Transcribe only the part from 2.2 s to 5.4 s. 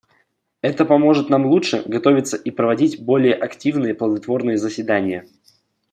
и проводить более активные и плодотворные заседания.